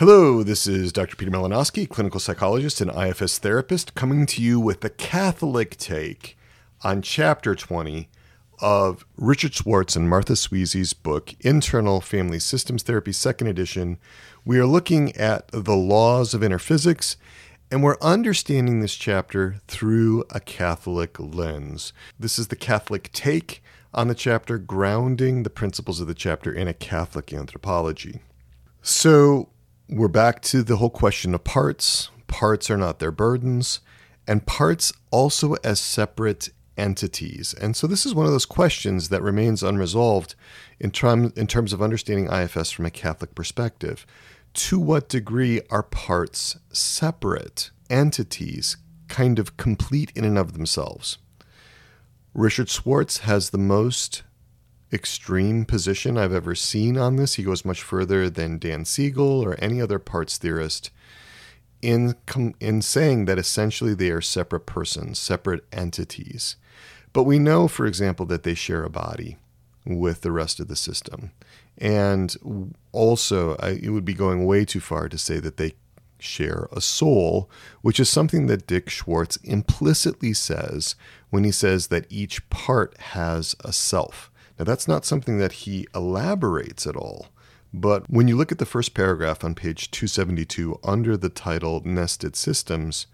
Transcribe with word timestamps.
Hello, 0.00 0.42
this 0.42 0.66
is 0.66 0.94
Dr. 0.94 1.14
Peter 1.14 1.30
Malinoski, 1.30 1.86
clinical 1.86 2.20
psychologist 2.20 2.80
and 2.80 2.90
IFS 2.90 3.36
therapist, 3.36 3.94
coming 3.94 4.24
to 4.24 4.40
you 4.40 4.58
with 4.58 4.80
the 4.80 4.88
Catholic 4.88 5.76
take 5.76 6.38
on 6.80 7.02
chapter 7.02 7.54
20 7.54 8.08
of 8.60 9.04
Richard 9.18 9.52
Schwartz 9.52 9.96
and 9.96 10.08
Martha 10.08 10.36
Sweezy's 10.36 10.94
book, 10.94 11.34
Internal 11.40 12.00
Family 12.00 12.38
Systems 12.38 12.82
Therapy, 12.82 13.12
second 13.12 13.48
edition. 13.48 13.98
We 14.42 14.58
are 14.58 14.64
looking 14.64 15.14
at 15.16 15.48
the 15.48 15.76
laws 15.76 16.32
of 16.32 16.42
inner 16.42 16.58
physics, 16.58 17.18
and 17.70 17.82
we're 17.82 17.98
understanding 18.00 18.80
this 18.80 18.94
chapter 18.94 19.56
through 19.68 20.24
a 20.30 20.40
Catholic 20.40 21.20
lens. 21.20 21.92
This 22.18 22.38
is 22.38 22.48
the 22.48 22.56
Catholic 22.56 23.12
take 23.12 23.62
on 23.92 24.08
the 24.08 24.14
chapter, 24.14 24.56
grounding 24.56 25.42
the 25.42 25.50
principles 25.50 26.00
of 26.00 26.06
the 26.06 26.14
chapter 26.14 26.50
in 26.50 26.68
a 26.68 26.72
Catholic 26.72 27.34
anthropology. 27.34 28.22
So, 28.80 29.50
we're 29.90 30.08
back 30.08 30.40
to 30.40 30.62
the 30.62 30.76
whole 30.76 30.90
question 30.90 31.34
of 31.34 31.42
parts. 31.42 32.10
Parts 32.28 32.70
are 32.70 32.76
not 32.76 33.00
their 33.00 33.10
burdens, 33.10 33.80
and 34.26 34.46
parts 34.46 34.92
also 35.10 35.54
as 35.64 35.80
separate 35.80 36.50
entities. 36.76 37.54
And 37.54 37.74
so 37.74 37.88
this 37.88 38.06
is 38.06 38.14
one 38.14 38.24
of 38.24 38.32
those 38.32 38.46
questions 38.46 39.08
that 39.08 39.20
remains 39.20 39.64
unresolved 39.64 40.36
in, 40.78 40.92
in 41.36 41.46
terms 41.48 41.72
of 41.72 41.82
understanding 41.82 42.32
IFS 42.32 42.70
from 42.70 42.86
a 42.86 42.90
Catholic 42.90 43.34
perspective. 43.34 44.06
To 44.54 44.78
what 44.78 45.08
degree 45.08 45.60
are 45.70 45.82
parts 45.82 46.56
separate 46.72 47.70
entities, 47.88 48.76
kind 49.08 49.40
of 49.40 49.56
complete 49.56 50.12
in 50.14 50.24
and 50.24 50.38
of 50.38 50.52
themselves? 50.52 51.18
Richard 52.32 52.68
Schwartz 52.68 53.18
has 53.18 53.50
the 53.50 53.58
most 53.58 54.22
extreme 54.92 55.64
position 55.64 56.18
I've 56.18 56.32
ever 56.32 56.54
seen 56.54 56.98
on 56.98 57.16
this. 57.16 57.34
He 57.34 57.42
goes 57.42 57.64
much 57.64 57.82
further 57.82 58.28
than 58.28 58.58
Dan 58.58 58.84
Siegel 58.84 59.44
or 59.44 59.56
any 59.58 59.80
other 59.80 59.98
parts 59.98 60.38
theorist 60.38 60.90
in 61.82 62.14
in 62.60 62.82
saying 62.82 63.24
that 63.24 63.38
essentially 63.38 63.94
they 63.94 64.10
are 64.10 64.20
separate 64.20 64.66
persons, 64.66 65.18
separate 65.18 65.64
entities. 65.72 66.56
But 67.12 67.24
we 67.24 67.38
know, 67.38 67.68
for 67.68 67.86
example, 67.86 68.26
that 68.26 68.42
they 68.42 68.54
share 68.54 68.84
a 68.84 68.90
body 68.90 69.36
with 69.84 70.20
the 70.20 70.32
rest 70.32 70.60
of 70.60 70.68
the 70.68 70.76
system. 70.76 71.32
And 71.78 72.76
also, 72.92 73.56
I, 73.56 73.70
it 73.82 73.90
would 73.90 74.04
be 74.04 74.14
going 74.14 74.44
way 74.44 74.64
too 74.64 74.80
far 74.80 75.08
to 75.08 75.18
say 75.18 75.40
that 75.40 75.56
they 75.56 75.74
share 76.18 76.68
a 76.70 76.80
soul, 76.80 77.50
which 77.80 77.98
is 77.98 78.08
something 78.08 78.46
that 78.46 78.66
Dick 78.66 78.90
Schwartz 78.90 79.36
implicitly 79.36 80.34
says 80.34 80.94
when 81.30 81.44
he 81.44 81.50
says 81.50 81.86
that 81.86 82.06
each 82.10 82.48
part 82.50 82.96
has 82.98 83.56
a 83.60 83.72
self. 83.72 84.30
Now, 84.60 84.64
that's 84.64 84.86
not 84.86 85.06
something 85.06 85.38
that 85.38 85.52
he 85.52 85.86
elaborates 85.94 86.86
at 86.86 86.94
all. 86.94 87.28
But 87.72 88.10
when 88.10 88.28
you 88.28 88.36
look 88.36 88.52
at 88.52 88.58
the 88.58 88.66
first 88.66 88.92
paragraph 88.92 89.42
on 89.42 89.54
page 89.54 89.90
272 89.90 90.78
under 90.84 91.16
the 91.16 91.30
title 91.30 91.80
Nested 91.82 92.36
Systems, 92.36 93.06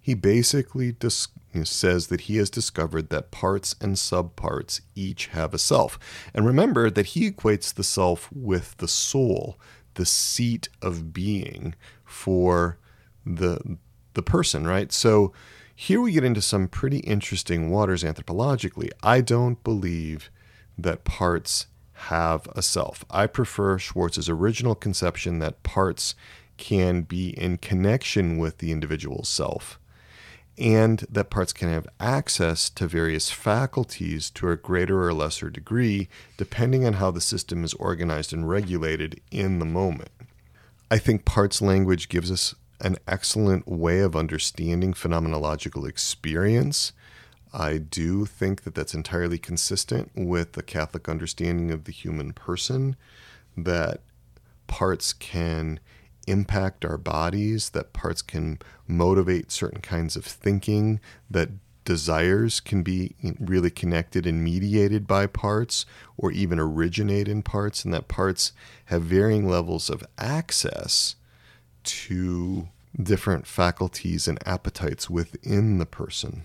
he 0.00 0.14
basically 0.14 0.90
dis- 0.90 1.28
says 1.62 2.08
that 2.08 2.22
he 2.22 2.38
has 2.38 2.50
discovered 2.50 3.10
that 3.10 3.30
parts 3.30 3.76
and 3.80 3.94
subparts 3.94 4.80
each 4.96 5.28
have 5.28 5.54
a 5.54 5.58
self. 5.58 5.96
And 6.34 6.44
remember 6.44 6.90
that 6.90 7.06
he 7.06 7.30
equates 7.30 7.72
the 7.72 7.84
self 7.84 8.28
with 8.32 8.78
the 8.78 8.88
soul, 8.88 9.60
the 9.94 10.06
seat 10.06 10.70
of 10.82 11.12
being 11.12 11.76
for 12.04 12.78
the 13.24 13.78
the 14.14 14.22
person, 14.22 14.66
right? 14.66 14.90
So 14.90 15.32
here 15.80 16.02
we 16.02 16.12
get 16.12 16.24
into 16.24 16.42
some 16.42 16.68
pretty 16.68 16.98
interesting 16.98 17.70
waters 17.70 18.04
anthropologically. 18.04 18.90
I 19.02 19.22
don't 19.22 19.64
believe 19.64 20.30
that 20.76 21.04
parts 21.04 21.68
have 22.10 22.46
a 22.54 22.60
self. 22.60 23.02
I 23.10 23.26
prefer 23.26 23.78
Schwartz's 23.78 24.28
original 24.28 24.74
conception 24.74 25.38
that 25.38 25.62
parts 25.62 26.14
can 26.58 27.00
be 27.00 27.30
in 27.30 27.56
connection 27.56 28.36
with 28.36 28.58
the 28.58 28.72
individual 28.72 29.24
self 29.24 29.78
and 30.58 31.06
that 31.08 31.30
parts 31.30 31.54
can 31.54 31.70
have 31.70 31.88
access 31.98 32.68
to 32.68 32.86
various 32.86 33.30
faculties 33.30 34.28
to 34.32 34.50
a 34.50 34.56
greater 34.56 35.02
or 35.02 35.14
lesser 35.14 35.48
degree 35.48 36.10
depending 36.36 36.84
on 36.84 36.92
how 36.94 37.10
the 37.10 37.22
system 37.22 37.64
is 37.64 37.72
organized 37.72 38.34
and 38.34 38.50
regulated 38.50 39.18
in 39.30 39.58
the 39.58 39.64
moment. 39.64 40.10
I 40.90 40.98
think 40.98 41.24
parts 41.24 41.62
language 41.62 42.10
gives 42.10 42.30
us 42.30 42.54
an 42.80 42.96
excellent 43.06 43.68
way 43.68 44.00
of 44.00 44.16
understanding 44.16 44.92
phenomenological 44.92 45.88
experience. 45.88 46.92
I 47.52 47.78
do 47.78 48.24
think 48.26 48.62
that 48.62 48.74
that's 48.74 48.94
entirely 48.94 49.38
consistent 49.38 50.10
with 50.14 50.52
the 50.52 50.62
Catholic 50.62 51.08
understanding 51.08 51.70
of 51.70 51.84
the 51.84 51.92
human 51.92 52.32
person, 52.32 52.96
that 53.56 54.00
parts 54.66 55.12
can 55.12 55.80
impact 56.26 56.84
our 56.84 56.96
bodies, 56.96 57.70
that 57.70 57.92
parts 57.92 58.22
can 58.22 58.60
motivate 58.86 59.50
certain 59.50 59.80
kinds 59.80 60.16
of 60.16 60.24
thinking, 60.24 61.00
that 61.28 61.50
desires 61.84 62.60
can 62.60 62.82
be 62.82 63.16
really 63.40 63.70
connected 63.70 64.26
and 64.26 64.44
mediated 64.44 65.06
by 65.06 65.26
parts 65.26 65.86
or 66.16 66.30
even 66.30 66.60
originate 66.60 67.26
in 67.26 67.42
parts, 67.42 67.84
and 67.84 67.92
that 67.92 68.06
parts 68.06 68.52
have 68.86 69.02
varying 69.02 69.48
levels 69.48 69.90
of 69.90 70.04
access 70.18 71.16
to 71.84 72.68
different 73.00 73.46
faculties 73.46 74.26
and 74.28 74.38
appetites 74.46 75.08
within 75.08 75.78
the 75.78 75.86
person. 75.86 76.44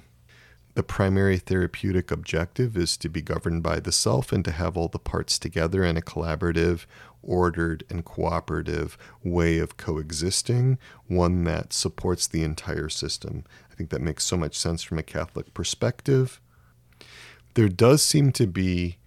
The 0.76 0.84
primary 0.84 1.38
therapeutic 1.38 2.12
objective 2.12 2.76
is 2.76 2.98
to 2.98 3.08
be 3.08 3.22
governed 3.22 3.64
by 3.64 3.80
the 3.80 3.94
self 3.94 4.34
and 4.34 4.44
to 4.44 4.52
have 4.52 4.76
all 4.76 4.90
the 4.90 5.00
parts 5.00 5.40
together 5.40 5.86
in 5.86 5.96
a 5.96 6.02
collaborative, 6.02 6.86
ordered, 7.24 7.86
and 7.90 8.04
cooperative 8.04 8.98
way 9.24 9.58
of 9.58 9.78
coexisting, 9.78 10.78
one 11.08 11.46
that 11.46 11.72
supports 11.72 12.28
the 12.28 12.44
entire 12.44 12.90
system. 12.90 13.46
I 13.72 13.76
think 13.76 13.90
that 13.90 14.02
makes 14.02 14.26
so 14.26 14.36
much 14.36 14.58
sense 14.58 14.84
from 14.84 15.00
a 15.00 15.04
Catholic 15.04 15.54
perspective. 15.54 16.42
There 17.54 17.70
does 17.70 18.04
seem 18.04 18.34
to 18.34 18.46
be 18.46 18.98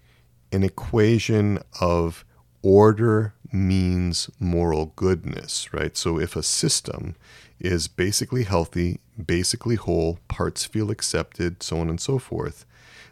an 0.50 0.62
equation 0.62 1.59
of 1.83 2.25
order 2.62 3.34
means 3.52 4.30
moral 4.38 4.92
goodness, 4.96 5.72
right? 5.72 5.96
So 5.96 6.19
if 6.19 6.36
a 6.36 6.42
system 6.42 7.14
is 7.60 7.88
basically 7.88 8.44
healthy, 8.44 9.00
basically 9.24 9.76
whole, 9.76 10.19
parts 10.28 10.64
feel 10.64 10.91
accepted, 10.91 11.62
so 11.62 11.78
on 11.78 11.88
and 11.88 12.00
so 12.00 12.19
forth, 12.19 12.64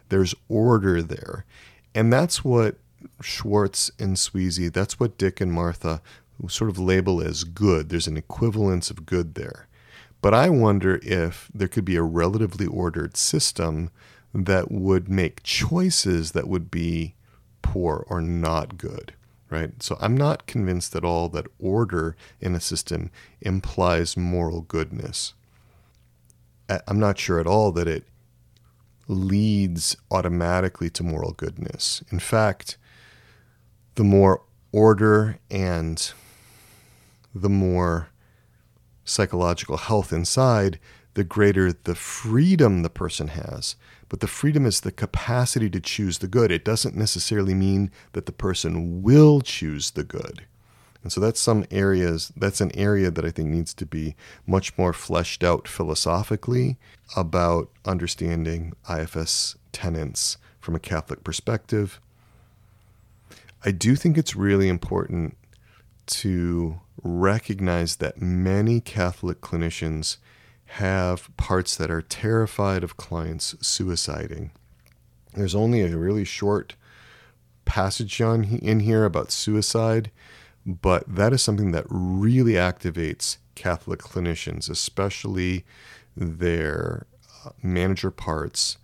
there's 0.09 0.35
order 0.47 1.01
there. 1.01 1.45
And 1.93 2.11
that's 2.11 2.43
what 2.43 2.77
Schwartz 3.21 3.91
and 3.99 4.15
Sweezy, 4.15 4.71
that's 4.71 4.99
what 4.99 5.17
Dick 5.17 5.41
and 5.41 5.51
Martha 5.51 6.01
sort 6.47 6.69
of 6.69 6.77
label 6.77 7.21
as 7.21 7.43
good. 7.43 7.89
There's 7.89 8.07
an 8.07 8.17
equivalence 8.17 8.89
of 8.89 9.05
good 9.05 9.35
there. 9.35 9.67
But 10.21 10.33
I 10.33 10.49
wonder 10.49 10.99
if 11.03 11.49
there 11.53 11.67
could 11.67 11.85
be 11.85 11.95
a 11.95 12.03
relatively 12.03 12.65
ordered 12.65 13.17
system 13.17 13.91
that 14.33 14.71
would 14.71 15.09
make 15.09 15.43
choices 15.43 16.31
that 16.31 16.47
would 16.47 16.69
be 16.69 17.15
poor 17.61 18.05
or 18.07 18.21
not 18.21 18.77
good 18.77 19.13
right? 19.49 19.81
So 19.81 19.97
I'm 19.99 20.15
not 20.15 20.47
convinced 20.47 20.95
at 20.95 21.03
all 21.03 21.29
that 21.29 21.47
order 21.59 22.15
in 22.39 22.55
a 22.55 22.59
system 22.59 23.11
implies 23.41 24.17
moral 24.17 24.61
goodness. 24.61 25.33
I'm 26.87 26.99
not 26.99 27.17
sure 27.17 27.39
at 27.39 27.47
all 27.47 27.71
that 27.73 27.87
it 27.87 28.03
leads 29.07 29.95
automatically 30.11 30.89
to 30.89 31.03
moral 31.03 31.31
goodness. 31.31 32.03
In 32.11 32.19
fact, 32.19 32.77
the 33.95 34.03
more 34.03 34.43
order 34.71 35.39
and 35.49 36.11
the 37.33 37.49
more 37.49 38.09
psychological 39.05 39.77
health 39.77 40.11
inside, 40.11 40.79
the 41.13 41.23
greater 41.23 41.71
the 41.71 41.95
freedom 41.95 42.83
the 42.83 42.89
person 42.89 43.29
has. 43.29 43.75
But 44.09 44.21
the 44.21 44.27
freedom 44.27 44.65
is 44.65 44.81
the 44.81 44.91
capacity 44.91 45.69
to 45.69 45.79
choose 45.79 46.19
the 46.19 46.27
good. 46.27 46.51
It 46.51 46.63
doesn't 46.63 46.95
necessarily 46.95 47.53
mean 47.53 47.91
that 48.13 48.25
the 48.25 48.31
person 48.31 49.01
will 49.01 49.41
choose 49.41 49.91
the 49.91 50.03
good. 50.03 50.43
And 51.03 51.11
so 51.11 51.21
that's 51.21 51.39
some 51.39 51.65
areas, 51.71 52.31
that's 52.35 52.61
an 52.61 52.75
area 52.75 53.11
that 53.11 53.23
I 53.23 53.31
think 53.31 53.49
needs 53.49 53.73
to 53.75 53.85
be 53.85 54.15
much 54.45 54.77
more 54.77 54.93
fleshed 54.93 55.43
out 55.43 55.67
philosophically 55.67 56.77
about 57.15 57.69
understanding 57.85 58.73
IFS 58.89 59.55
tenets 59.71 60.37
from 60.59 60.75
a 60.75 60.79
Catholic 60.79 61.23
perspective. 61.23 62.01
I 63.63 63.71
do 63.71 63.95
think 63.95 64.17
it's 64.17 64.35
really 64.35 64.67
important 64.67 65.37
to 66.07 66.79
recognize 67.03 67.97
that 67.97 68.21
many 68.21 68.81
Catholic 68.81 69.41
clinicians 69.41 70.17
have 70.67 71.35
parts 71.37 71.75
that 71.77 71.89
are 71.89 72.01
terrified 72.01 72.83
of 72.83 72.97
clients 72.97 73.55
suiciding. 73.55 74.51
There's 75.33 75.55
only 75.55 75.81
a 75.81 75.97
really 75.97 76.25
short 76.25 76.75
passage 77.65 78.21
on 78.21 78.43
in 78.43 78.81
here 78.81 79.05
about 79.05 79.31
suicide, 79.31 80.11
but 80.65 81.03
that 81.07 81.33
is 81.33 81.41
something 81.41 81.71
that 81.71 81.85
really 81.89 82.53
activates 82.53 83.37
Catholic 83.55 83.99
clinicians, 83.99 84.69
especially 84.69 85.65
their 86.15 87.07
uh, 87.45 87.49
manager 87.61 88.11
parts 88.11 88.77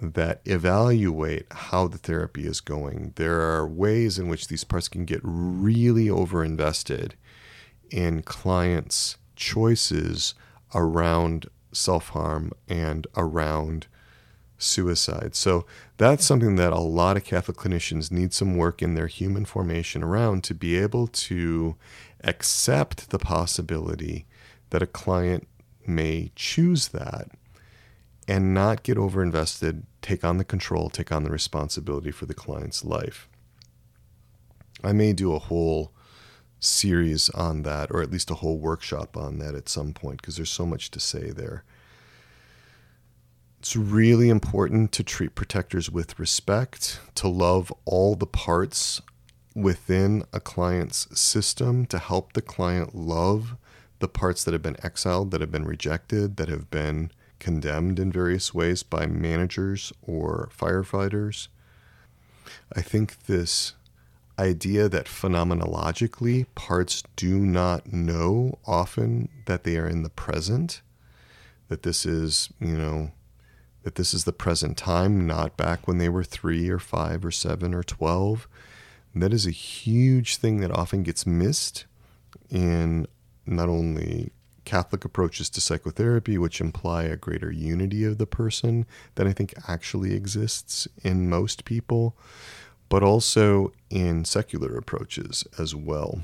that 0.00 0.40
evaluate 0.44 1.46
how 1.50 1.88
the 1.88 1.98
therapy 1.98 2.46
is 2.46 2.60
going. 2.60 3.12
There 3.16 3.40
are 3.40 3.66
ways 3.66 4.18
in 4.18 4.28
which 4.28 4.48
these 4.48 4.64
parts 4.64 4.88
can 4.88 5.04
get 5.04 5.20
really 5.22 6.06
overinvested 6.06 7.12
in 7.90 8.22
clients' 8.22 9.16
choices 9.34 10.34
around 10.74 11.46
self 11.72 12.10
harm 12.10 12.52
and 12.68 13.06
around 13.16 13.86
suicide. 14.58 15.34
So 15.34 15.64
that's 15.96 16.24
something 16.24 16.56
that 16.56 16.72
a 16.72 16.80
lot 16.80 17.16
of 17.16 17.24
Catholic 17.24 17.56
clinicians 17.56 18.10
need 18.10 18.32
some 18.32 18.56
work 18.56 18.82
in 18.82 18.94
their 18.94 19.06
human 19.06 19.44
formation 19.44 20.02
around 20.02 20.44
to 20.44 20.54
be 20.54 20.76
able 20.76 21.06
to 21.06 21.76
accept 22.24 23.10
the 23.10 23.18
possibility 23.18 24.26
that 24.70 24.82
a 24.82 24.86
client 24.86 25.46
may 25.86 26.32
choose 26.34 26.88
that 26.88 27.30
and 28.26 28.52
not 28.52 28.82
get 28.82 28.98
over 28.98 29.22
invested, 29.22 29.84
take 30.02 30.24
on 30.24 30.36
the 30.36 30.44
control, 30.44 30.90
take 30.90 31.10
on 31.10 31.24
the 31.24 31.30
responsibility 31.30 32.10
for 32.10 32.26
the 32.26 32.34
client's 32.34 32.84
life. 32.84 33.28
I 34.84 34.92
may 34.92 35.12
do 35.12 35.32
a 35.32 35.38
whole 35.38 35.92
series 36.60 37.30
on 37.30 37.62
that, 37.62 37.90
or 37.90 38.02
at 38.02 38.10
least 38.10 38.30
a 38.30 38.36
whole 38.36 38.58
workshop 38.58 39.16
on 39.16 39.38
that 39.38 39.54
at 39.54 39.68
some 39.68 39.92
point, 39.92 40.20
because 40.20 40.36
there's 40.36 40.50
so 40.50 40.66
much 40.66 40.90
to 40.90 41.00
say 41.00 41.30
there. 41.30 41.64
It's 43.60 43.74
really 43.74 44.28
important 44.28 44.92
to 44.92 45.02
treat 45.02 45.34
protectors 45.34 45.90
with 45.90 46.18
respect, 46.18 47.00
to 47.16 47.28
love 47.28 47.72
all 47.84 48.14
the 48.14 48.26
parts 48.26 49.02
within 49.54 50.24
a 50.32 50.38
client's 50.38 51.08
system, 51.18 51.84
to 51.86 51.98
help 51.98 52.32
the 52.32 52.42
client 52.42 52.94
love 52.94 53.56
the 53.98 54.08
parts 54.08 54.44
that 54.44 54.52
have 54.52 54.62
been 54.62 54.76
exiled, 54.84 55.32
that 55.32 55.40
have 55.40 55.50
been 55.50 55.64
rejected, 55.64 56.36
that 56.36 56.48
have 56.48 56.70
been 56.70 57.10
condemned 57.40 57.98
in 57.98 58.12
various 58.12 58.54
ways 58.54 58.82
by 58.84 59.06
managers 59.06 59.92
or 60.02 60.48
firefighters. 60.56 61.48
I 62.72 62.80
think 62.80 63.24
this 63.26 63.74
idea 64.38 64.88
that 64.88 65.06
phenomenologically 65.06 66.46
parts 66.54 67.02
do 67.16 67.38
not 67.38 67.92
know 67.92 68.58
often 68.66 69.28
that 69.46 69.64
they 69.64 69.76
are 69.76 69.88
in 69.88 70.02
the 70.02 70.10
present, 70.10 70.80
that 71.68 71.82
this 71.82 72.06
is, 72.06 72.50
you 72.60 72.76
know, 72.76 73.10
that 73.82 73.96
this 73.96 74.12
is 74.12 74.24
the 74.24 74.32
present 74.32 74.76
time, 74.76 75.26
not 75.26 75.56
back 75.56 75.86
when 75.86 75.98
they 75.98 76.08
were 76.08 76.24
three 76.24 76.68
or 76.68 76.78
five 76.78 77.24
or 77.24 77.30
seven 77.30 77.74
or 77.74 77.82
12. 77.82 78.48
And 79.14 79.22
that 79.22 79.32
is 79.32 79.46
a 79.46 79.50
huge 79.50 80.36
thing 80.36 80.60
that 80.60 80.70
often 80.70 81.02
gets 81.02 81.26
missed 81.26 81.86
in 82.50 83.06
not 83.46 83.68
only 83.68 84.30
Catholic 84.64 85.06
approaches 85.06 85.48
to 85.48 85.62
psychotherapy, 85.62 86.36
which 86.36 86.60
imply 86.60 87.04
a 87.04 87.16
greater 87.16 87.50
unity 87.50 88.04
of 88.04 88.18
the 88.18 88.26
person 88.26 88.84
than 89.14 89.26
I 89.26 89.32
think 89.32 89.54
actually 89.66 90.14
exists 90.14 90.86
in 91.02 91.30
most 91.30 91.64
people, 91.64 92.14
but 92.88 93.02
also 93.02 93.72
in 93.90 94.24
secular 94.24 94.76
approaches 94.76 95.44
as 95.58 95.74
well. 95.74 96.22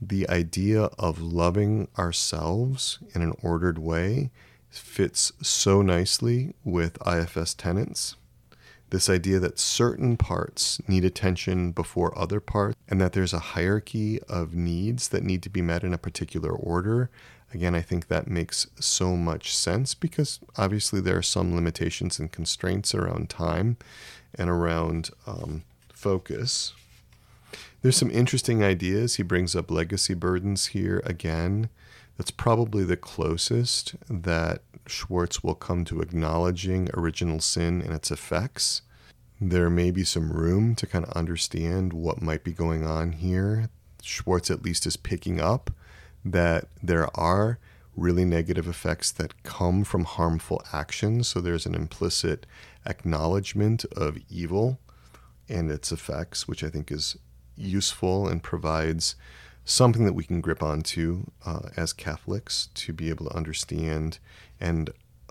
The 0.00 0.28
idea 0.28 0.84
of 0.98 1.20
loving 1.20 1.88
ourselves 1.98 2.98
in 3.14 3.22
an 3.22 3.34
ordered 3.42 3.78
way 3.78 4.30
fits 4.68 5.32
so 5.42 5.82
nicely 5.82 6.54
with 6.64 6.98
IFS 7.06 7.54
tenets. 7.54 8.16
This 8.92 9.08
idea 9.08 9.38
that 9.38 9.58
certain 9.58 10.18
parts 10.18 10.78
need 10.86 11.02
attention 11.02 11.72
before 11.72 12.16
other 12.16 12.40
parts, 12.40 12.76
and 12.86 13.00
that 13.00 13.14
there's 13.14 13.32
a 13.32 13.38
hierarchy 13.38 14.20
of 14.24 14.54
needs 14.54 15.08
that 15.08 15.22
need 15.22 15.42
to 15.44 15.48
be 15.48 15.62
met 15.62 15.82
in 15.82 15.94
a 15.94 15.98
particular 15.98 16.50
order. 16.50 17.08
Again, 17.54 17.74
I 17.74 17.80
think 17.80 18.08
that 18.08 18.28
makes 18.28 18.66
so 18.78 19.16
much 19.16 19.56
sense 19.56 19.94
because 19.94 20.40
obviously 20.58 21.00
there 21.00 21.16
are 21.16 21.22
some 21.22 21.54
limitations 21.54 22.18
and 22.18 22.30
constraints 22.30 22.94
around 22.94 23.30
time 23.30 23.78
and 24.34 24.50
around 24.50 25.08
um, 25.26 25.62
focus. 25.94 26.74
There's 27.80 27.96
some 27.96 28.10
interesting 28.10 28.62
ideas. 28.62 29.14
He 29.14 29.22
brings 29.22 29.56
up 29.56 29.70
legacy 29.70 30.12
burdens 30.12 30.66
here 30.66 31.00
again. 31.06 31.70
That's 32.22 32.30
probably 32.30 32.84
the 32.84 32.96
closest 32.96 33.96
that 34.08 34.62
Schwartz 34.86 35.42
will 35.42 35.56
come 35.56 35.84
to 35.86 36.00
acknowledging 36.00 36.88
original 36.94 37.40
sin 37.40 37.82
and 37.82 37.92
its 37.92 38.12
effects. 38.12 38.82
There 39.40 39.68
may 39.68 39.90
be 39.90 40.04
some 40.04 40.32
room 40.32 40.76
to 40.76 40.86
kind 40.86 41.04
of 41.04 41.10
understand 41.14 41.92
what 41.92 42.22
might 42.22 42.44
be 42.44 42.52
going 42.52 42.86
on 42.86 43.10
here. 43.10 43.70
Schwartz, 44.04 44.52
at 44.52 44.62
least, 44.62 44.86
is 44.86 44.96
picking 44.96 45.40
up 45.40 45.72
that 46.24 46.68
there 46.80 47.08
are 47.18 47.58
really 47.96 48.24
negative 48.24 48.68
effects 48.68 49.10
that 49.10 49.42
come 49.42 49.82
from 49.82 50.04
harmful 50.04 50.62
actions. 50.72 51.26
So 51.26 51.40
there's 51.40 51.66
an 51.66 51.74
implicit 51.74 52.46
acknowledgement 52.86 53.84
of 53.96 54.16
evil 54.30 54.78
and 55.48 55.72
its 55.72 55.90
effects, 55.90 56.46
which 56.46 56.62
I 56.62 56.68
think 56.68 56.92
is 56.92 57.16
useful 57.56 58.28
and 58.28 58.40
provides 58.40 59.16
something 59.64 60.04
that 60.04 60.14
we 60.14 60.24
can 60.24 60.40
grip 60.40 60.62
onto 60.62 61.24
uh, 61.44 61.68
as 61.76 61.92
Catholics 61.92 62.68
to 62.74 62.92
be 62.92 63.10
able 63.10 63.26
to 63.26 63.36
understand 63.36 64.18
and 64.60 64.90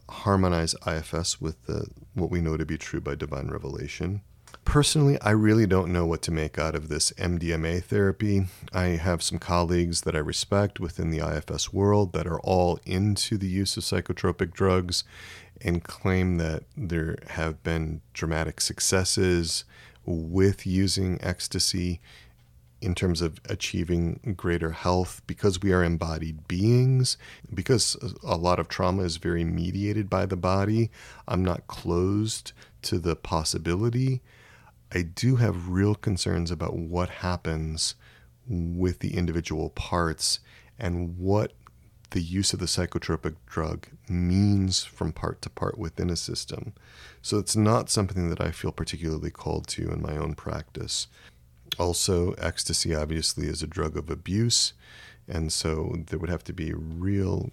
harmonize 0.09 0.75
IFS 0.85 1.39
with 1.39 1.65
the, 1.65 1.87
what 2.13 2.29
we 2.29 2.41
know 2.41 2.57
to 2.57 2.65
be 2.65 2.77
true 2.77 3.01
by 3.01 3.15
divine 3.15 3.47
revelation. 3.47 4.21
Personally, 4.65 5.19
I 5.21 5.31
really 5.31 5.65
don't 5.65 5.91
know 5.91 6.05
what 6.05 6.21
to 6.23 6.31
make 6.31 6.59
out 6.59 6.75
of 6.75 6.87
this 6.87 7.11
MDMA 7.11 7.83
therapy. 7.83 8.45
I 8.73 8.87
have 8.87 9.23
some 9.23 9.39
colleagues 9.39 10.01
that 10.01 10.15
I 10.15 10.19
respect 10.19 10.79
within 10.79 11.09
the 11.09 11.19
IFS 11.19 11.73
world 11.73 12.13
that 12.13 12.27
are 12.27 12.39
all 12.41 12.79
into 12.85 13.37
the 13.37 13.47
use 13.47 13.75
of 13.77 13.83
psychotropic 13.83 14.53
drugs 14.53 15.03
and 15.61 15.83
claim 15.83 16.37
that 16.37 16.63
there 16.75 17.17
have 17.29 17.63
been 17.63 18.01
dramatic 18.13 18.61
successes 18.61 19.63
with 20.05 20.65
using 20.65 21.19
ecstasy 21.21 21.99
in 22.81 22.95
terms 22.95 23.21
of 23.21 23.39
achieving 23.47 24.33
greater 24.35 24.71
health 24.71 25.21
because 25.27 25.61
we 25.61 25.71
are 25.71 25.83
embodied 25.83 26.47
beings, 26.47 27.15
because 27.53 27.95
a 28.23 28.35
lot 28.35 28.59
of 28.59 28.67
trauma 28.67 29.03
is 29.03 29.17
very 29.17 29.43
mediated 29.43 30.09
by 30.09 30.25
the 30.25 30.35
body. 30.35 30.89
I'm 31.27 31.45
not 31.45 31.67
closed 31.67 32.53
to 32.83 32.97
the 32.97 33.15
possibility. 33.15 34.21
I 34.93 35.03
do 35.03 35.35
have 35.37 35.69
real 35.69 35.95
concerns 35.95 36.49
about 36.51 36.75
what 36.75 37.09
happens 37.09 37.95
with 38.47 38.99
the 38.99 39.15
individual 39.15 39.69
parts 39.69 40.39
and 40.79 41.17
what 41.17 41.53
the 42.09 42.21
use 42.21 42.51
of 42.51 42.59
the 42.59 42.65
psychotropic 42.65 43.35
drug 43.45 43.87
means 44.09 44.83
from 44.83 45.13
part 45.13 45.41
to 45.41 45.49
part 45.49 45.77
within 45.77 46.09
a 46.09 46.15
system. 46.17 46.73
So 47.21 47.37
it's 47.37 47.55
not 47.55 47.89
something 47.89 48.29
that 48.29 48.41
I 48.41 48.51
feel 48.51 48.73
particularly 48.73 49.31
called 49.31 49.67
to 49.67 49.89
in 49.91 50.01
my 50.01 50.17
own 50.17 50.35
practice. 50.35 51.07
Also, 51.79 52.33
ecstasy 52.33 52.93
obviously 52.93 53.47
is 53.47 53.63
a 53.63 53.67
drug 53.67 53.97
of 53.97 54.09
abuse, 54.09 54.73
and 55.27 55.51
so 55.51 55.95
there 56.07 56.19
would 56.19 56.29
have 56.29 56.43
to 56.43 56.53
be 56.53 56.73
real 56.73 57.49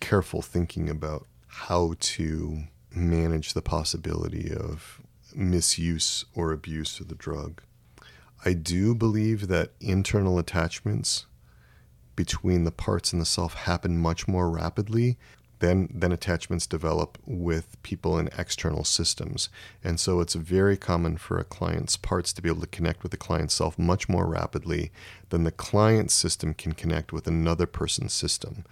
careful 0.00 0.42
thinking 0.42 0.88
about 0.88 1.26
how 1.46 1.94
to 2.00 2.64
manage 2.94 3.52
the 3.52 3.62
possibility 3.62 4.52
of 4.54 5.00
misuse 5.34 6.24
or 6.34 6.52
abuse 6.52 6.98
of 7.00 7.08
the 7.08 7.14
drug. 7.14 7.62
I 8.44 8.52
do 8.52 8.94
believe 8.94 9.48
that 9.48 9.72
internal 9.80 10.38
attachments 10.38 11.26
between 12.14 12.64
the 12.64 12.70
parts 12.70 13.12
and 13.12 13.20
the 13.20 13.26
self 13.26 13.54
happen 13.54 13.98
much 13.98 14.26
more 14.26 14.50
rapidly 14.50 15.18
then 15.58 15.88
then 15.92 16.12
attachments 16.12 16.66
develop 16.66 17.18
with 17.24 17.80
people 17.82 18.18
in 18.18 18.28
external 18.38 18.84
systems. 18.84 19.48
And 19.82 19.98
so 19.98 20.20
it's 20.20 20.34
very 20.34 20.76
common 20.76 21.16
for 21.16 21.38
a 21.38 21.44
client's 21.44 21.96
parts 21.96 22.32
to 22.34 22.42
be 22.42 22.48
able 22.48 22.60
to 22.60 22.66
connect 22.66 23.02
with 23.02 23.12
the 23.12 23.16
client's 23.16 23.54
self 23.54 23.78
much 23.78 24.08
more 24.08 24.26
rapidly 24.26 24.90
than 25.30 25.44
the 25.44 25.52
client 25.52 26.10
system 26.10 26.54
can 26.54 26.72
connect 26.72 27.12
with 27.12 27.26
another 27.26 27.66
person's 27.66 28.12
system 28.12 28.64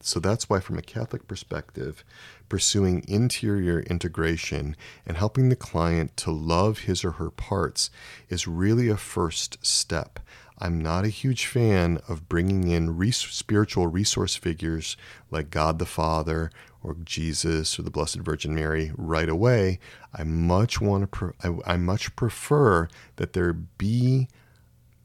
so 0.00 0.20
that's 0.20 0.48
why 0.48 0.60
from 0.60 0.78
a 0.78 0.82
catholic 0.82 1.26
perspective 1.26 2.04
pursuing 2.48 3.04
interior 3.08 3.80
integration 3.80 4.76
and 5.06 5.16
helping 5.16 5.48
the 5.48 5.56
client 5.56 6.16
to 6.16 6.30
love 6.30 6.80
his 6.80 7.04
or 7.04 7.12
her 7.12 7.30
parts 7.30 7.90
is 8.28 8.46
really 8.46 8.88
a 8.88 8.96
first 8.96 9.64
step 9.64 10.20
I'm 10.58 10.80
not 10.80 11.04
a 11.04 11.08
huge 11.08 11.46
fan 11.46 11.98
of 12.08 12.28
bringing 12.28 12.68
in 12.68 12.96
res- 12.96 13.16
spiritual 13.16 13.88
resource 13.88 14.36
figures 14.36 14.96
like 15.30 15.50
God 15.50 15.78
the 15.78 15.86
Father 15.86 16.50
or 16.82 16.96
Jesus 17.04 17.78
or 17.78 17.82
the 17.82 17.90
Blessed 17.90 18.20
Virgin 18.20 18.54
Mary 18.54 18.92
right 18.96 19.28
away. 19.28 19.80
I 20.12 20.22
much 20.22 20.80
want 20.80 21.02
to. 21.02 21.06
Pre- 21.08 21.32
I, 21.42 21.74
I 21.74 21.76
much 21.76 22.14
prefer 22.14 22.88
that 23.16 23.32
there 23.32 23.52
be 23.52 24.28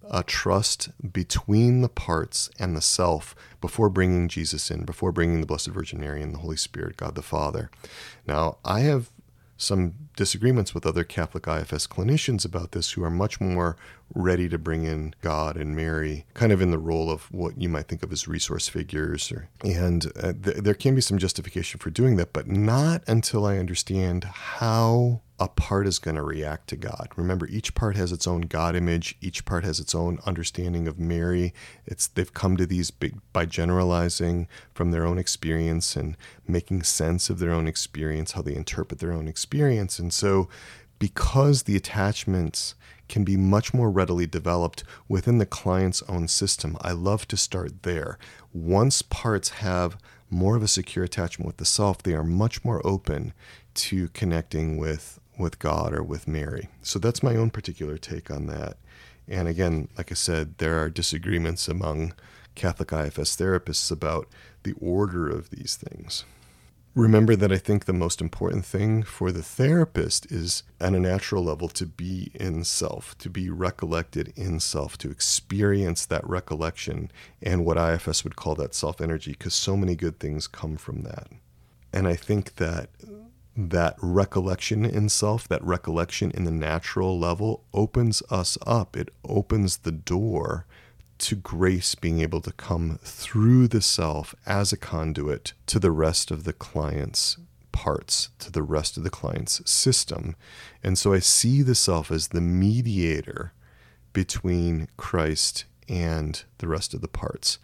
a 0.09 0.23
trust 0.23 0.89
between 1.13 1.81
the 1.81 1.89
parts 1.89 2.49
and 2.59 2.75
the 2.75 2.81
self 2.81 3.35
before 3.61 3.89
bringing 3.89 4.27
Jesus 4.27 4.71
in, 4.71 4.85
before 4.85 5.11
bringing 5.11 5.41
the 5.41 5.47
Blessed 5.47 5.69
Virgin 5.69 5.99
Mary 5.99 6.21
and 6.21 6.33
the 6.33 6.39
Holy 6.39 6.57
Spirit, 6.57 6.97
God 6.97 7.15
the 7.15 7.21
Father. 7.21 7.69
Now, 8.25 8.57
I 8.63 8.81
have 8.81 9.09
some 9.57 9.93
disagreements 10.15 10.73
with 10.73 10.85
other 10.85 11.03
Catholic 11.03 11.45
IFS 11.45 11.85
clinicians 11.85 12.45
about 12.45 12.71
this 12.71 12.91
who 12.91 13.03
are 13.03 13.09
much 13.09 13.41
more 13.41 13.75
ready 14.13 14.49
to 14.49 14.57
bring 14.57 14.83
in 14.83 15.13
God 15.21 15.55
and 15.57 15.75
Mary, 15.75 16.25
kind 16.33 16.51
of 16.51 16.61
in 16.61 16.71
the 16.71 16.77
role 16.77 17.11
of 17.11 17.31
what 17.31 17.59
you 17.61 17.69
might 17.69 17.87
think 17.87 18.03
of 18.03 18.11
as 18.11 18.27
resource 18.27 18.67
figures. 18.67 19.31
Or, 19.31 19.49
and 19.63 20.11
uh, 20.21 20.33
th- 20.33 20.57
there 20.57 20.73
can 20.73 20.95
be 20.95 21.01
some 21.01 21.17
justification 21.17 21.79
for 21.79 21.89
doing 21.89 22.15
that, 22.17 22.33
but 22.33 22.47
not 22.47 23.03
until 23.07 23.45
I 23.45 23.57
understand 23.57 24.23
how 24.23 25.21
a 25.39 25.47
part 25.47 25.87
is 25.87 25.99
going 25.99 26.15
to 26.15 26.23
react 26.23 26.67
to 26.67 26.75
God. 26.75 27.07
Remember, 27.15 27.47
each 27.47 27.73
part 27.73 27.95
has 27.95 28.11
its 28.11 28.27
own 28.27 28.41
God 28.41 28.75
image. 28.75 29.15
Each 29.21 29.45
part 29.45 29.63
has 29.63 29.79
its 29.79 29.95
own 29.95 30.19
understanding 30.25 30.85
of 30.87 30.99
Mary. 30.99 31.53
It's 31.85 32.07
they've 32.07 32.33
come 32.33 32.57
to 32.57 32.65
these 32.65 32.91
big, 32.91 33.17
by 33.31 33.45
generalizing 33.45 34.49
from 34.73 34.91
their 34.91 35.05
own 35.05 35.17
experience 35.17 35.95
and 35.95 36.17
making 36.45 36.83
sense 36.83 37.29
of 37.29 37.39
their 37.39 37.51
own 37.51 37.67
experience, 37.67 38.33
how 38.33 38.41
they 38.41 38.55
interpret 38.55 38.99
their 38.99 39.13
own 39.13 39.29
experience. 39.29 39.97
And 39.97 40.11
so, 40.11 40.49
because 40.99 41.63
the 41.63 41.75
attachments 41.75 42.75
can 43.07 43.23
be 43.23 43.35
much 43.35 43.73
more 43.73 43.89
readily 43.89 44.27
developed 44.27 44.83
within 45.07 45.39
the 45.39 45.45
client's 45.45 46.03
own 46.03 46.27
system, 46.27 46.77
I 46.81 46.91
love 46.91 47.27
to 47.29 47.37
start 47.37 47.83
there. 47.83 48.19
Once 48.53 49.01
parts 49.01 49.49
have 49.49 49.97
more 50.29 50.55
of 50.55 50.61
a 50.61 50.67
secure 50.67 51.03
attachment 51.05 51.47
with 51.47 51.57
the 51.57 51.65
self, 51.65 52.03
they 52.03 52.13
are 52.13 52.23
much 52.23 52.63
more 52.63 52.85
open 52.85 53.33
to 53.73 54.09
connecting 54.09 54.77
with 54.77 55.19
with 55.37 55.57
God 55.57 55.93
or 55.93 56.03
with 56.03 56.27
Mary. 56.27 56.67
So 56.81 56.99
that's 56.99 57.23
my 57.23 57.37
own 57.37 57.49
particular 57.49 57.97
take 57.97 58.29
on 58.29 58.47
that. 58.47 58.75
And 59.25 59.47
again, 59.47 59.87
like 59.97 60.11
I 60.11 60.15
said, 60.15 60.57
there 60.57 60.77
are 60.83 60.89
disagreements 60.89 61.69
among 61.69 62.13
Catholic 62.55 62.91
IFS 62.91 63.37
therapists 63.37 63.89
about 63.89 64.27
the 64.63 64.73
order 64.81 65.29
of 65.29 65.49
these 65.49 65.75
things. 65.75 66.25
Remember 66.99 67.37
that 67.37 67.49
I 67.49 67.57
think 67.57 67.85
the 67.85 67.93
most 67.93 68.19
important 68.19 68.65
thing 68.65 69.03
for 69.03 69.31
the 69.31 69.41
therapist 69.41 70.29
is, 70.29 70.63
at 70.81 70.93
a 70.93 70.99
natural 70.99 71.41
level, 71.45 71.69
to 71.69 71.85
be 71.85 72.29
in 72.33 72.65
self, 72.65 73.17
to 73.19 73.29
be 73.29 73.49
recollected 73.49 74.33
in 74.35 74.59
self, 74.59 74.97
to 74.97 75.09
experience 75.09 76.05
that 76.05 76.27
recollection 76.27 77.09
and 77.41 77.63
what 77.63 77.77
IFS 77.77 78.25
would 78.25 78.35
call 78.35 78.53
that 78.55 78.75
self 78.75 78.99
energy, 78.99 79.31
because 79.31 79.53
so 79.53 79.77
many 79.77 79.95
good 79.95 80.19
things 80.19 80.45
come 80.45 80.75
from 80.75 81.03
that. 81.03 81.29
And 81.93 82.05
I 82.05 82.17
think 82.17 82.55
that 82.55 82.89
that 83.55 83.95
recollection 84.01 84.83
in 84.83 85.07
self, 85.07 85.47
that 85.47 85.63
recollection 85.63 86.31
in 86.31 86.43
the 86.43 86.51
natural 86.51 87.17
level, 87.17 87.63
opens 87.73 88.21
us 88.29 88.57
up. 88.67 88.97
It 88.97 89.07
opens 89.23 89.77
the 89.77 89.93
door 89.93 90.65
to 91.19 91.35
grace 91.35 91.95
being 91.95 92.19
able 92.19 92.41
to 92.41 92.51
come 92.53 92.99
through 93.03 93.67
the 93.67 93.81
self 93.81 94.33
as 94.45 94.71
a 94.73 94.77
conduit 94.77 95.53
to 95.67 95.79
the 95.79 95.91
rest 95.91 96.31
of 96.31 96.43
the 96.43 96.53
client's 96.53 97.37
parts, 97.71 98.29
to 98.39 98.51
the 98.51 98.63
rest 98.63 98.97
of 98.97 99.03
the 99.03 99.09
client's 99.09 99.61
system. 99.69 100.35
And 100.83 100.97
so 100.97 101.13
I 101.13 101.19
see 101.19 101.61
the 101.61 101.75
self 101.75 102.11
as 102.11 102.29
the 102.29 102.41
mediator 102.41 103.53
between 104.13 104.87
Christ 104.97 105.65
and 105.87 106.43
the 106.57 106.67
rest 106.67 106.93
of 106.93 107.01
the 107.01 107.07
parts. 107.07 107.59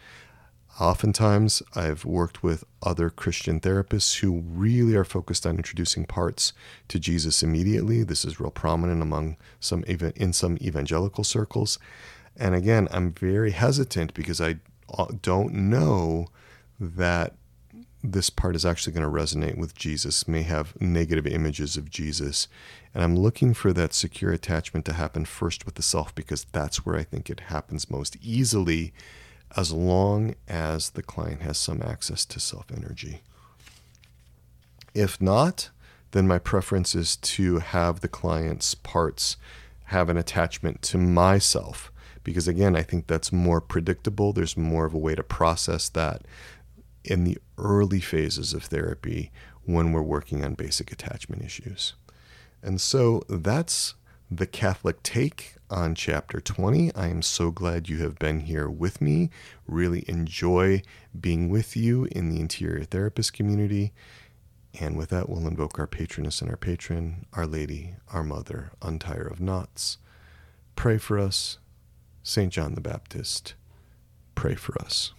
Oftentimes, 0.79 1.63
I've 1.74 2.03
worked 2.03 2.43
with 2.43 2.65
other 2.83 3.09
Christian 3.09 3.62
therapists 3.62 4.19
who 4.19 4.41
really 4.41 4.93
are 4.95 5.05
focused 5.05 5.45
on 5.45 5.55
introducing 5.55 6.05
parts 6.05 6.51
to 6.89 7.00
Jesus 7.00 7.41
immediately. 7.41 8.03
This 8.03 8.25
is 8.25 8.41
real 8.41 8.51
prominent 8.51 9.01
among 9.01 9.38
some 9.62 9.85
even 9.88 10.12
in 10.17 10.33
some 10.33 10.57
evangelical 10.59 11.24
circles. 11.24 11.79
And 12.38 12.54
again, 12.56 12.88
I'm 12.92 13.12
very 13.12 13.51
hesitant 13.51 14.13
because 14.13 14.42
I 14.42 14.58
uh, 14.96 15.08
don't 15.22 15.54
know 15.54 16.27
that 16.80 17.36
this 18.04 18.30
part 18.30 18.56
is 18.56 18.65
actually 18.65 18.94
going 18.94 19.06
to 19.06 19.20
resonate 19.20 19.58
with 19.58 19.75
Jesus, 19.75 20.27
may 20.27 20.44
have 20.44 20.80
negative 20.80 21.25
images 21.25 21.75
of 21.77 21.89
Jesus. 21.89 22.48
And 22.94 23.04
I'm 23.04 23.15
looking 23.15 23.54
for 23.54 23.74
that 23.74 23.94
secure 23.94 24.32
attachment 24.32 24.86
to 24.86 24.94
happen 24.94 25.25
first 25.25 25.65
with 25.65 25.75
the 25.75 25.82
self 25.82 26.13
because 26.13 26.46
that's 26.51 26.86
where 26.86 26.96
I 26.96 27.04
think 27.04 27.30
it 27.30 27.42
happens 27.42 27.89
most 27.89 28.18
easily 28.22 28.94
as 29.56 29.72
long 29.72 30.36
as 30.48 30.92
the 30.92 31.04
client 31.04 31.42
has 31.42 31.58
some 31.58 31.82
access 31.82 32.25
to 32.25 32.39
self 32.39 32.65
energy. 32.72 33.22
If 34.94 35.22
not, 35.22 35.70
then 36.12 36.27
my 36.27 36.39
preference 36.39 36.96
is 36.96 37.18
to 37.18 37.60
have 37.60 38.00
the 38.00 38.08
client's 38.08 38.75
parts 38.75 39.38
have 39.86 40.10
an 40.10 40.18
attachment 40.18 40.82
to 40.82 40.98
myself 40.98 41.92
because 42.25 42.48
again 42.48 42.75
i 42.75 42.82
think 42.82 43.08
that's 43.08 43.32
more 43.32 43.62
predictable 43.62 44.34
there's 44.34 44.58
more 44.58 44.86
of 44.86 44.94
a 44.94 44.98
way 44.98 45.15
to 45.15 45.24
process 45.24 45.88
that 45.88 46.24
in 47.05 47.24
the 47.24 47.38
early 47.58 48.01
phases 48.01 48.53
of 48.53 48.65
therapy 48.65 49.32
when 49.63 49.94
we're 49.94 50.01
working 50.01 50.44
on 50.44 50.53
basic 50.53 50.91
attachment 50.91 51.41
issues 51.41 51.94
and 52.62 52.82
so 52.82 53.24
that's 53.29 53.96
the 54.29 54.48
Catholic 54.48 55.03
take 55.03 55.55
on 55.70 55.94
chapter 55.94 56.39
20. 56.39 56.94
I 56.96 57.08
am 57.08 57.22
so 57.22 57.51
glad 57.51 57.89
you 57.89 58.00
have 58.00 58.17
been 58.17 58.41
here 58.41 58.67
with 58.67 59.01
me. 59.01 59.29
Really 59.67 60.03
enjoy 60.08 60.82
being 61.20 61.50
with 61.50 61.77
you 61.77 62.05
in 62.05 62.29
the 62.29 62.39
interior 62.39 62.84
therapist 62.84 63.34
community. 63.34 63.94
And 64.79 64.98
with 64.98 65.10
that, 65.10 65.29
we'll 65.29 65.48
invoke 65.48 65.79
our 65.79 65.88
patroness 65.88 66.41
and 66.41 66.50
our 66.50 66.58
patron, 66.58 67.27
Our 67.34 67.46
Lady, 67.46 67.96
our 68.12 68.24
Mother, 68.24 68.72
Untier 68.82 69.27
of 69.27 69.39
Knots. 69.39 70.00
Pray 70.75 70.98
for 70.98 71.17
us. 71.17 71.60
St. 72.27 72.51
John 72.51 72.74
the 72.74 72.82
Baptist, 72.82 73.53
pray 74.34 74.55
for 74.55 74.82
us. 74.82 75.13